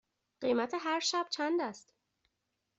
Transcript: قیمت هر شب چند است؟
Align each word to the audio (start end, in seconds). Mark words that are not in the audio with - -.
قیمت 0.41 0.75
هر 0.79 0.99
شب 0.99 1.25
چند 1.31 1.61
است؟ 1.61 1.93